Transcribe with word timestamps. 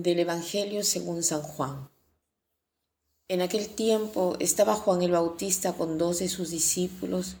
del 0.00 0.20
Evangelio 0.20 0.84
según 0.84 1.22
San 1.22 1.42
Juan. 1.42 1.90
En 3.28 3.42
aquel 3.42 3.68
tiempo 3.68 4.36
estaba 4.40 4.74
Juan 4.74 5.02
el 5.02 5.10
Bautista 5.10 5.74
con 5.74 5.98
dos 5.98 6.20
de 6.20 6.30
sus 6.30 6.48
discípulos 6.48 7.36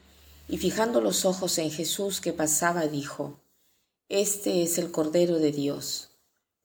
y 0.48 0.58
fijando 0.58 1.00
los 1.00 1.24
ojos 1.24 1.56
en 1.56 1.70
Jesús 1.70 2.20
que 2.20 2.34
pasaba, 2.34 2.86
dijo, 2.88 3.40
Este 4.10 4.62
es 4.62 4.76
el 4.76 4.90
Cordero 4.90 5.38
de 5.38 5.50
Dios. 5.50 6.10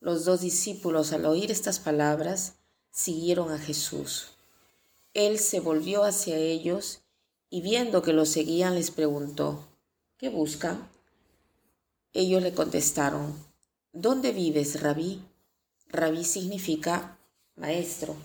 Los 0.02 0.26
dos 0.26 0.42
discípulos 0.42 1.14
al 1.14 1.26
oír 1.26 1.52
estas 1.52 1.80
palabras 1.80 2.56
siguieron 2.92 3.52
a 3.52 3.58
Jesús. 3.58 4.32
Él 5.14 5.40
se 5.40 5.62
volvió 5.62 6.04
hacia 6.04 6.36
ellos 6.36 7.00
y 7.50 7.62
viendo 7.62 8.02
que 8.02 8.12
lo 8.12 8.26
seguían 8.26 8.76
les 8.76 8.92
preguntó, 8.92 9.64
¿qué 10.18 10.28
buscan? 10.28 10.90
Ellos 12.12 12.44
le 12.44 12.54
contestaron, 12.54 13.34
¿dónde 13.94 14.34
vives, 14.34 14.82
rabí? 14.82 15.22
Rabí 15.90 16.24
significa 16.24 17.18
maestro. 17.56 18.16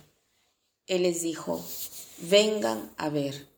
Él 0.86 1.02
les 1.02 1.22
dijo, 1.22 1.64
vengan 2.18 2.92
a 2.96 3.08
ver. 3.08 3.48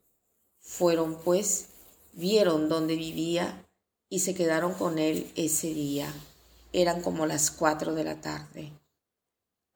Fueron 0.60 1.16
pues, 1.24 1.68
vieron 2.12 2.68
dónde 2.68 2.96
vivía 2.96 3.66
y 4.08 4.20
se 4.20 4.34
quedaron 4.34 4.74
con 4.74 4.98
él 4.98 5.30
ese 5.36 5.68
día. 5.68 6.12
Eran 6.72 7.02
como 7.02 7.27
las 7.27 7.50
cuatro 7.50 7.94
de 7.94 8.04
la 8.04 8.20
tarde. 8.20 8.72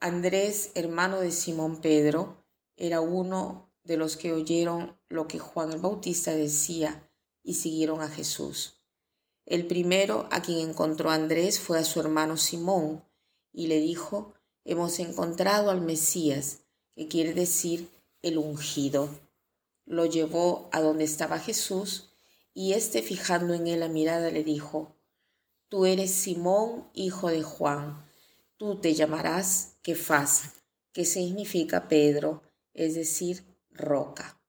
Andrés, 0.00 0.70
hermano 0.74 1.20
de 1.20 1.32
Simón 1.32 1.80
Pedro, 1.80 2.44
era 2.76 3.00
uno 3.00 3.68
de 3.82 3.96
los 3.96 4.16
que 4.16 4.32
oyeron 4.32 4.96
lo 5.08 5.26
que 5.26 5.38
Juan 5.38 5.72
el 5.72 5.78
Bautista 5.78 6.32
decía 6.32 7.10
y 7.42 7.54
siguieron 7.54 8.02
a 8.02 8.08
Jesús. 8.08 8.74
El 9.46 9.66
primero 9.66 10.28
a 10.30 10.42
quien 10.42 10.68
encontró 10.68 11.10
Andrés 11.10 11.58
fue 11.58 11.78
a 11.78 11.84
su 11.84 11.98
hermano 11.98 12.36
Simón 12.36 13.02
y 13.52 13.66
le 13.66 13.80
dijo, 13.80 14.34
hemos 14.64 14.98
encontrado 14.98 15.70
al 15.70 15.80
Mesías, 15.80 16.60
que 16.94 17.08
quiere 17.08 17.32
decir 17.32 17.88
el 18.22 18.38
ungido. 18.38 19.08
Lo 19.84 20.06
llevó 20.06 20.68
a 20.72 20.80
donde 20.80 21.04
estaba 21.04 21.38
Jesús 21.38 22.10
y 22.54 22.72
éste 22.72 23.02
fijando 23.02 23.54
en 23.54 23.66
él 23.66 23.80
la 23.80 23.88
mirada 23.88 24.30
le 24.30 24.44
dijo, 24.44 24.96
Tú 25.68 25.84
eres 25.84 26.10
Simón, 26.10 26.88
hijo 26.94 27.28
de 27.28 27.42
Juan, 27.42 28.04
tú 28.56 28.80
te 28.80 28.94
llamarás 28.94 29.76
Kefas, 29.82 30.54
que 30.92 31.04
significa 31.04 31.88
Pedro, 31.88 32.42
es 32.74 32.94
decir, 32.94 33.44
roca. 33.70 34.40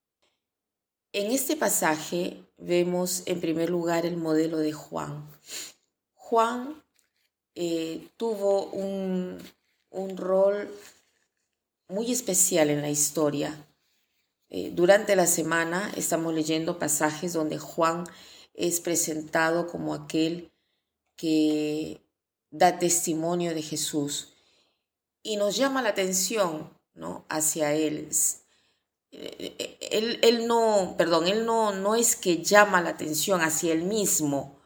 En 1.12 1.32
este 1.32 1.56
pasaje 1.56 2.46
vemos 2.58 3.24
en 3.26 3.42
primer 3.42 3.70
lugar 3.70 4.06
el 4.06 4.18
modelo 4.18 4.58
de 4.58 4.72
Juan. 4.72 5.30
Juan 6.14 6.84
eh, 7.62 8.08
tuvo 8.16 8.68
un, 8.68 9.38
un, 9.90 10.16
rol 10.16 10.74
muy 11.90 12.10
especial 12.10 12.70
en 12.70 12.82
la 12.82 12.90
historia. 12.90 13.68
Eh, 14.48 14.72
durante 14.74 15.18
la 15.18 15.28
semana 15.28 15.92
estamos 15.98 16.34
leyendo 16.34 16.80
pasajes 16.80 17.34
donde 17.34 17.58
Juan 17.58 18.06
es 18.54 18.80
presentado 18.80 19.68
como 19.68 19.94
aquel 19.94 20.54
que 21.18 22.00
da 22.50 22.80
testimonio 22.80 23.54
de 23.54 23.62
Jesús 23.62 24.30
y 25.22 25.36
nos 25.36 25.58
llama 25.58 25.82
la 25.82 25.90
atención 25.90 26.72
¿no? 26.94 27.26
hacia 27.28 27.74
él. 27.74 28.08
Eh, 29.12 29.78
él, 29.92 30.18
él 30.22 30.48
no, 30.48 30.96
perdón, 30.98 31.28
él 31.28 31.46
no, 31.46 31.74
no 31.74 31.96
es 31.96 32.16
que 32.16 32.42
llama 32.42 32.80
la 32.80 32.92
atención 32.92 33.42
hacia 33.42 33.74
él 33.74 33.84
mismo, 33.84 34.59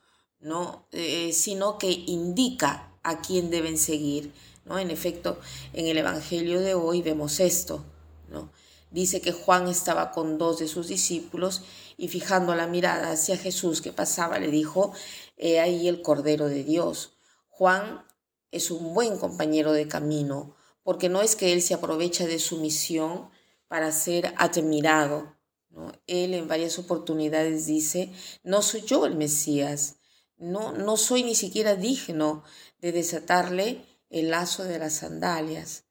¿no? 0.44 0.86
Eh, 0.92 1.32
sino 1.34 1.78
que 1.78 1.90
indica 1.90 2.92
a 3.02 3.22
quién 3.22 3.50
deben 3.50 3.78
seguir. 3.78 4.32
¿no? 4.66 4.78
En 4.78 4.92
efecto, 4.92 5.40
en 5.74 5.88
el 5.88 5.98
Evangelio 5.98 6.60
de 6.60 6.76
hoy 6.76 7.02
vemos 7.02 7.40
esto. 7.40 7.84
¿no? 8.30 8.52
Dice 8.92 9.22
que 9.22 9.32
Juan 9.32 9.68
estaba 9.68 10.12
con 10.12 10.38
dos 10.38 10.60
de 10.60 10.68
sus 10.68 10.88
discípulos 10.88 11.64
y 11.98 12.10
fijando 12.10 12.56
la 12.56 12.68
mirada 12.68 13.12
hacia 13.12 13.38
Jesús 13.38 13.82
que 13.82 13.92
pasaba, 13.92 14.38
le 14.38 14.50
dijo, 14.50 14.94
He 15.38 15.60
ahí 15.60 15.88
el 15.88 16.02
Cordero 16.02 16.48
de 16.48 16.64
Dios. 16.64 17.14
Juan 17.50 18.06
es 18.52 18.70
un 18.70 18.94
buen 18.94 19.18
compañero 19.18 19.72
de 19.72 19.88
camino, 19.88 20.56
porque 20.84 21.10
no 21.10 21.22
es 21.22 21.36
que 21.36 21.54
él 21.54 21.62
se 21.62 21.74
aprovecha 21.74 22.28
de 22.28 22.40
su 22.40 22.58
misión 22.58 23.30
para 23.68 23.92
ser 23.92 24.34
admirado. 24.38 25.36
¿no? 25.70 25.92
Él 26.06 26.34
en 26.34 26.48
varias 26.48 26.78
oportunidades 26.78 27.66
dice, 27.66 28.12
no 28.44 28.62
soy 28.62 28.82
yo 28.82 29.06
el 29.06 29.16
Mesías, 29.16 29.98
no, 30.44 30.74
no 30.74 30.98
soy 30.98 31.24
ni 31.24 31.36
siquiera 31.36 31.76
digno 31.76 32.44
de 32.82 32.92
desatarle 32.92 33.86
el 34.10 34.30
lazo 34.30 34.66
de 34.66 34.78
las 34.78 34.94
sandalias. 34.94 35.86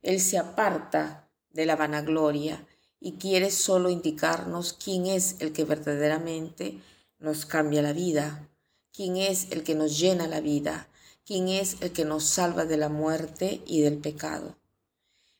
Él 0.00 0.20
se 0.20 0.38
aparta 0.38 1.28
de 1.50 1.66
la 1.66 1.74
vanagloria 1.74 2.64
y 3.00 3.14
quiere 3.14 3.50
solo 3.50 3.90
indicarnos 3.90 4.72
quién 4.72 5.06
es 5.06 5.36
el 5.40 5.52
que 5.52 5.64
verdaderamente 5.64 6.80
nos 7.18 7.46
cambia 7.46 7.82
la 7.82 7.92
vida, 7.92 8.48
quién 8.92 9.16
es 9.16 9.50
el 9.50 9.64
que 9.64 9.74
nos 9.74 9.98
llena 9.98 10.28
la 10.28 10.40
vida, 10.40 10.88
quién 11.26 11.48
es 11.48 11.78
el 11.80 11.92
que 11.92 12.04
nos 12.04 12.24
salva 12.24 12.64
de 12.64 12.76
la 12.76 12.88
muerte 12.88 13.60
y 13.66 13.80
del 13.80 13.98
pecado. 13.98 14.56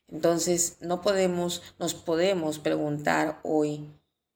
Entonces, 0.09 0.75
no 0.81 1.01
podemos, 1.01 1.61
nos 1.79 1.93
podemos 1.93 2.59
preguntar 2.59 3.39
hoy, 3.43 3.89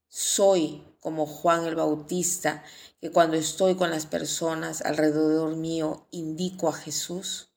¿soy 0.07 0.83
como 1.03 1.25
Juan 1.25 1.65
el 1.65 1.75
Bautista, 1.75 2.63
que 3.01 3.11
cuando 3.11 3.35
estoy 3.35 3.75
con 3.75 3.91
las 3.91 4.05
personas 4.05 4.81
alrededor 4.81 5.57
mío 5.57 6.07
indico 6.11 6.69
a 6.69 6.73
Jesús? 6.73 7.51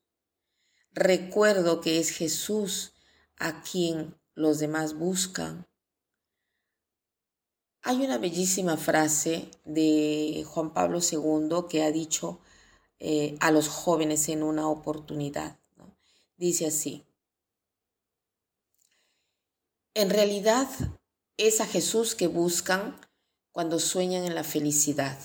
Recuerdo 0.91 1.81
que 1.81 2.01
es 2.01 2.11
Jesús 2.11 2.93
a 3.39 3.63
quien 3.63 4.19
los 4.35 4.59
demás 4.59 4.95
buscan. 4.95 5.69
Hay 7.83 8.05
una 8.05 8.19
bellísima 8.19 8.77
frase 8.77 9.49
de 9.65 10.45
Juan 10.49 10.75
Pablo 10.75 10.99
II 10.99 11.67
que 11.71 11.85
ha 11.85 11.93
dicho 11.93 12.41
eh, 12.99 13.37
a 13.39 13.53
los 13.53 13.69
jóvenes 13.69 14.29
en 14.29 14.43
una 14.43 14.69
oportunidad. 14.69 15.61
Dice 16.37 16.67
así, 16.67 17.07
en 19.95 20.11
realidad 20.11 20.69
es 21.37 21.61
a 21.61 21.67
Jesús 21.67 22.17
que 22.17 22.27
buscan 22.27 23.01
cuando 23.57 23.79
sueñan 23.79 24.27
en 24.27 24.35
la 24.35 24.45
felicidad. 24.45 25.17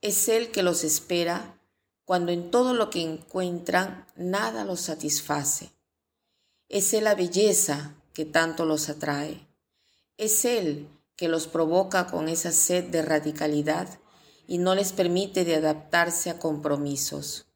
Es 0.00 0.28
Él 0.28 0.50
que 0.50 0.64
los 0.64 0.82
espera 0.82 1.60
cuando 2.04 2.32
en 2.32 2.50
todo 2.50 2.74
lo 2.74 2.90
que 2.90 3.02
encuentran 3.02 4.04
nada 4.16 4.64
los 4.64 4.80
satisface. 4.80 5.70
Es 6.68 6.92
Él 6.92 7.04
la 7.04 7.14
belleza 7.14 7.94
que 8.14 8.24
tanto 8.24 8.64
los 8.64 8.88
atrae. 8.88 9.46
Es 10.16 10.44
Él 10.44 10.88
que 11.14 11.28
los 11.28 11.46
provoca 11.46 12.08
con 12.08 12.28
esa 12.28 12.50
sed 12.50 12.86
de 12.86 13.02
radicalidad 13.02 14.00
y 14.48 14.58
no 14.58 14.74
les 14.74 14.92
permite 14.92 15.44
de 15.44 15.54
adaptarse 15.54 16.30
a 16.30 16.40
compromisos. 16.40 17.46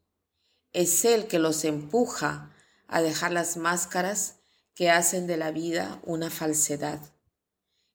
Es 0.73 1.05
Él 1.05 1.27
que 1.27 1.41
los 1.41 1.65
empuja 1.65 2.55
a 2.87 3.03
dejar 3.03 3.33
las 3.33 3.57
máscaras 3.57 4.37
que 4.77 4.89
hacen 4.89 5.27
de 5.27 5.37
la 5.37 5.51
vida 5.51 6.01
una 6.05 6.31
falsedad. 6.31 7.01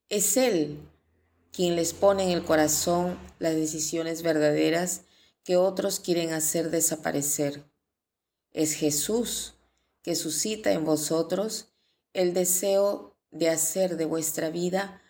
Es 0.10 0.36
Él 0.36 0.90
quien 1.54 1.76
les 1.76 1.94
pone 1.94 2.24
en 2.24 2.32
el 2.32 2.44
corazón 2.44 3.18
las 3.38 3.54
decisiones 3.54 4.24
verdaderas 4.24 5.04
que 5.44 5.56
otros 5.56 6.00
quieren 6.00 6.34
hacer 6.34 6.72
desaparecer. 6.72 7.64
Es 8.52 8.74
Jesús 8.74 9.54
que 10.02 10.16
suscita 10.16 10.72
en 10.72 10.84
vosotros 10.84 11.70
el 12.14 12.34
deseo 12.34 13.16
de 13.30 13.50
hacer 13.50 13.98
de 13.98 14.06
vuestra 14.06 14.50
vida 14.50 15.02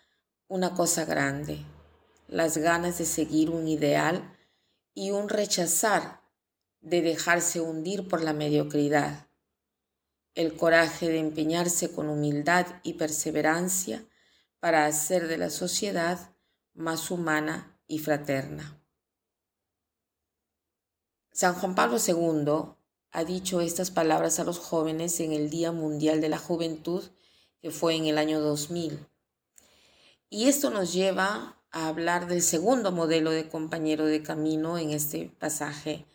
una 0.46 0.74
cosa 0.74 1.06
grande, 1.06 1.64
las 2.28 2.58
ganas 2.58 2.98
de 2.98 3.06
seguir 3.06 3.48
un 3.48 3.66
ideal 3.66 4.36
y 4.92 5.12
un 5.12 5.30
rechazar 5.30 6.20
de 6.82 7.00
dejarse 7.00 7.62
hundir 7.62 8.06
por 8.06 8.22
la 8.22 8.34
mediocridad, 8.34 9.28
el 10.34 10.56
coraje 10.56 11.08
de 11.08 11.20
empeñarse 11.20 11.90
con 11.90 12.10
humildad 12.10 12.66
y 12.82 12.94
perseverancia 12.94 14.04
para 14.60 14.84
hacer 14.84 15.26
de 15.26 15.38
la 15.38 15.48
sociedad 15.48 16.33
más 16.74 17.10
humana 17.10 17.78
y 17.86 17.98
fraterna. 17.98 18.80
San 21.32 21.54
Juan 21.54 21.74
Pablo 21.74 21.98
II 21.98 22.74
ha 23.10 23.24
dicho 23.24 23.60
estas 23.60 23.90
palabras 23.90 24.38
a 24.38 24.44
los 24.44 24.58
jóvenes 24.58 25.18
en 25.20 25.32
el 25.32 25.50
Día 25.50 25.72
Mundial 25.72 26.20
de 26.20 26.28
la 26.28 26.38
Juventud, 26.38 27.04
que 27.60 27.70
fue 27.70 27.94
en 27.94 28.06
el 28.06 28.18
año 28.18 28.40
2000. 28.40 29.06
Y 30.28 30.48
esto 30.48 30.70
nos 30.70 30.92
lleva 30.92 31.60
a 31.70 31.88
hablar 31.88 32.26
del 32.26 32.42
segundo 32.42 32.92
modelo 32.92 33.30
de 33.30 33.48
compañero 33.48 34.04
de 34.04 34.22
camino 34.22 34.78
en 34.78 34.90
este 34.90 35.30
pasaje, 35.38 36.06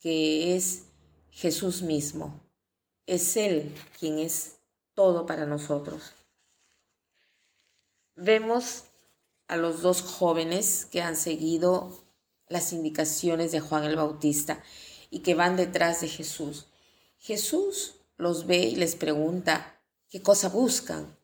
que 0.00 0.56
es 0.56 0.84
Jesús 1.30 1.82
mismo. 1.82 2.40
Es 3.06 3.36
Él 3.36 3.74
quien 3.98 4.18
es 4.18 4.56
todo 4.94 5.26
para 5.26 5.46
nosotros. 5.46 6.12
Vemos 8.14 8.84
a 9.48 9.56
los 9.56 9.82
dos 9.82 10.02
jóvenes 10.02 10.86
que 10.90 11.02
han 11.02 11.16
seguido 11.16 12.04
las 12.48 12.72
indicaciones 12.72 13.52
de 13.52 13.60
Juan 13.60 13.84
el 13.84 13.96
Bautista 13.96 14.62
y 15.10 15.20
que 15.20 15.34
van 15.34 15.56
detrás 15.56 16.00
de 16.00 16.08
Jesús. 16.08 16.66
Jesús 17.18 17.94
los 18.16 18.46
ve 18.46 18.58
y 18.58 18.76
les 18.76 18.96
pregunta, 18.96 19.80
¿qué 20.08 20.22
cosa 20.22 20.48
buscan? 20.48 21.16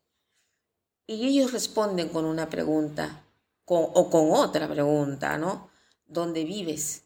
Y 1.07 1.27
ellos 1.27 1.53
responden 1.53 2.09
con 2.09 2.25
una 2.25 2.49
pregunta 2.49 3.25
o 3.65 4.11
con 4.11 4.31
otra 4.33 4.69
pregunta, 4.69 5.39
¿no? 5.39 5.71
¿Dónde 6.07 6.45
vives? 6.45 7.05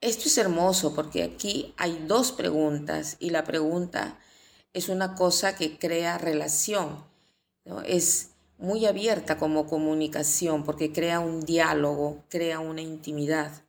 Esto 0.00 0.24
es 0.28 0.36
hermoso 0.38 0.94
porque 0.94 1.22
aquí 1.22 1.72
hay 1.76 2.04
dos 2.06 2.32
preguntas 2.32 3.16
y 3.20 3.30
la 3.30 3.44
pregunta 3.44 4.18
es 4.72 4.88
una 4.88 5.14
cosa 5.14 5.56
que 5.56 5.78
crea 5.78 6.18
relación, 6.18 7.04
¿no? 7.64 7.80
Es 7.80 8.33
muy 8.58 8.86
abierta 8.86 9.36
como 9.38 9.66
comunicación 9.66 10.64
porque 10.64 10.92
crea 10.92 11.20
un 11.20 11.40
diálogo, 11.40 12.24
crea 12.28 12.60
una 12.60 12.82
intimidad. 12.82 13.64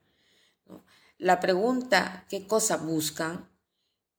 La 1.17 1.39
pregunta, 1.39 2.25
¿qué 2.29 2.45
cosa 2.45 2.77
buscan? 2.77 3.49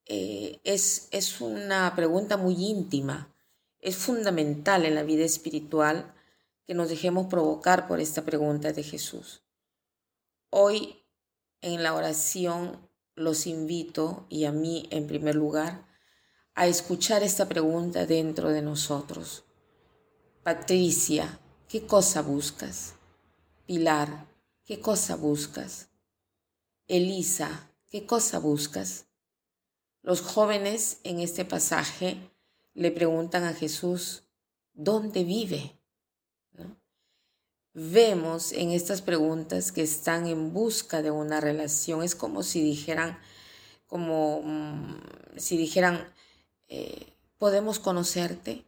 Eh, 0.07 0.61
es, 0.65 1.09
es 1.11 1.41
una 1.41 1.95
pregunta 1.95 2.37
muy 2.37 2.55
íntima. 2.55 3.35
Es 3.81 3.97
fundamental 3.97 4.85
en 4.85 4.95
la 4.95 5.03
vida 5.03 5.25
espiritual 5.25 6.15
que 6.67 6.75
nos 6.75 6.89
dejemos 6.89 7.27
provocar 7.27 7.87
por 7.87 8.01
esta 8.01 8.25
pregunta 8.25 8.73
de 8.73 8.83
Jesús. 8.83 9.43
Hoy 10.51 11.05
en 11.61 11.83
la 11.83 11.95
oración 11.95 12.89
los 13.15 13.47
invito, 13.47 14.27
y 14.29 14.45
a 14.45 14.53
mí 14.53 14.89
en 14.91 15.07
primer 15.07 15.35
lugar, 15.35 15.87
a 16.55 16.67
escuchar 16.67 17.23
esta 17.23 17.49
pregunta 17.49 18.07
dentro 18.07 18.51
de 18.51 18.63
nosotros. 18.63 19.46
Patricia, 20.47 21.41
¿qué 21.69 21.89
cosa 21.89 22.23
buscas? 22.23 22.95
Pilar, 23.67 24.29
¿qué 24.65 24.79
cosa 24.79 25.17
buscas? 25.17 25.89
Elisa, 26.87 27.73
¿qué 27.91 28.07
cosa 28.07 28.39
buscas? 28.39 29.07
Los 30.03 30.21
jóvenes 30.21 31.01
en 31.03 31.19
este 31.19 31.45
pasaje 31.45 32.31
le 32.75 32.93
preguntan 32.93 33.43
a 33.43 33.55
Jesús, 33.55 34.23
¿dónde 34.73 35.25
vive? 35.25 35.81
Vemos 37.73 38.53
en 38.53 38.71
estas 38.71 39.03
preguntas 39.03 39.73
que 39.73 39.83
están 39.83 40.29
en 40.29 40.53
busca 40.53 41.03
de 41.03 41.11
una 41.11 41.41
relación. 41.41 42.05
Es 42.05 42.15
como 42.15 42.45
si 42.45 42.63
dijeran, 42.63 43.19
como 43.89 44.43
mm, 44.45 45.39
si 45.39 45.57
dijeran, 45.57 46.07
eh, 46.69 47.15
¿podemos 47.37 47.81
conocerte? 47.81 48.66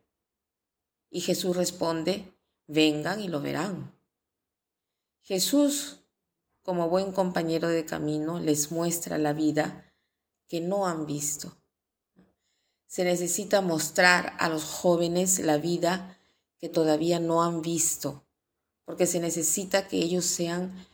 Y 1.10 1.20
Jesús 1.20 1.56
responde, 1.56 2.32
vengan 2.66 3.20
y 3.20 3.28
lo 3.28 3.40
verán. 3.40 3.92
Jesús, 5.22 6.00
como 6.62 6.88
buen 6.88 7.12
compañero 7.12 7.68
de 7.68 7.84
camino, 7.84 8.40
les 8.40 8.70
muestra 8.70 9.18
la 9.18 9.32
vida 9.32 9.92
que 10.48 10.60
no 10.60 10.86
han 10.86 11.06
visto. 11.06 11.56
Se 12.86 13.04
necesita 13.04 13.60
mostrar 13.60 14.34
a 14.38 14.48
los 14.48 14.64
jóvenes 14.64 15.38
la 15.38 15.58
vida 15.58 16.18
que 16.58 16.68
todavía 16.68 17.20
no 17.20 17.42
han 17.42 17.62
visto, 17.62 18.24
porque 18.84 19.06
se 19.06 19.20
necesita 19.20 19.86
que 19.86 19.98
ellos 19.98 20.24
sean 20.24 20.86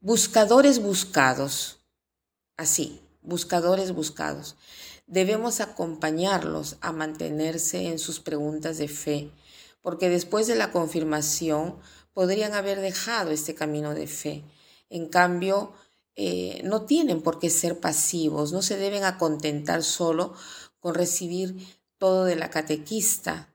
buscadores 0.00 0.82
buscados, 0.82 1.78
así, 2.56 3.00
buscadores 3.22 3.92
buscados. 3.92 4.56
Debemos 5.10 5.60
acompañarlos 5.60 6.76
a 6.82 6.92
mantenerse 6.92 7.88
en 7.88 7.98
sus 7.98 8.20
preguntas 8.20 8.78
de 8.78 8.86
fe, 8.86 9.32
porque 9.82 10.08
después 10.08 10.46
de 10.46 10.54
la 10.54 10.70
confirmación 10.70 11.74
podrían 12.12 12.54
haber 12.54 12.80
dejado 12.80 13.32
este 13.32 13.56
camino 13.56 13.92
de 13.92 14.06
fe. 14.06 14.44
En 14.88 15.08
cambio, 15.08 15.72
eh, 16.14 16.60
no 16.62 16.82
tienen 16.82 17.22
por 17.22 17.40
qué 17.40 17.50
ser 17.50 17.80
pasivos, 17.80 18.52
no 18.52 18.62
se 18.62 18.76
deben 18.76 19.02
acontentar 19.02 19.82
solo 19.82 20.32
con 20.78 20.94
recibir 20.94 21.56
todo 21.98 22.24
de 22.24 22.36
la 22.36 22.50
catequista, 22.50 23.52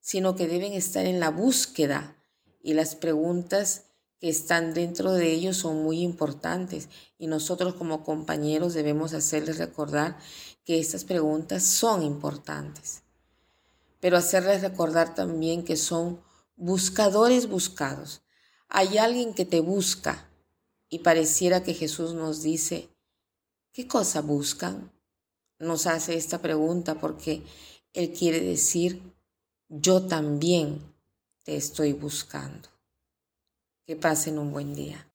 sino 0.00 0.36
que 0.36 0.48
deben 0.48 0.72
estar 0.72 1.04
en 1.04 1.20
la 1.20 1.28
búsqueda 1.28 2.16
y 2.62 2.72
las 2.72 2.94
preguntas 2.94 3.84
que 4.24 4.30
están 4.30 4.72
dentro 4.72 5.12
de 5.12 5.30
ellos 5.34 5.58
son 5.58 5.82
muy 5.82 6.00
importantes 6.00 6.88
y 7.18 7.26
nosotros 7.26 7.74
como 7.74 8.04
compañeros 8.04 8.72
debemos 8.72 9.12
hacerles 9.12 9.58
recordar 9.58 10.16
que 10.64 10.80
estas 10.80 11.04
preguntas 11.04 11.62
son 11.62 12.02
importantes 12.02 13.02
pero 14.00 14.16
hacerles 14.16 14.62
recordar 14.62 15.14
también 15.14 15.62
que 15.62 15.76
son 15.76 16.22
buscadores 16.56 17.48
buscados. 17.48 18.22
Hay 18.68 18.96
alguien 18.96 19.34
que 19.34 19.44
te 19.44 19.60
busca 19.60 20.26
y 20.88 21.00
pareciera 21.00 21.62
que 21.62 21.74
Jesús 21.74 22.14
nos 22.14 22.42
dice, 22.42 22.90
¿qué 23.72 23.86
cosa 23.86 24.22
buscan? 24.22 24.90
Nos 25.58 25.86
hace 25.86 26.16
esta 26.16 26.40
pregunta 26.40 26.96
porque 26.96 27.42
Él 27.92 28.12
quiere 28.12 28.40
decir, 28.40 29.02
yo 29.68 30.06
también 30.06 30.80
te 31.42 31.56
estoy 31.56 31.92
buscando. 31.92 32.73
Que 33.86 33.96
pasen 33.96 34.38
un 34.38 34.50
buen 34.50 34.74
día. 34.74 35.13